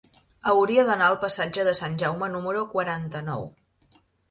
Hauria 0.51 0.85
d'anar 0.87 1.09
al 1.09 1.17
passatge 1.25 1.67
de 1.69 1.75
Sant 1.81 1.99
Jaume 2.05 2.31
número 2.39 2.65
quaranta-nou. 2.75 3.49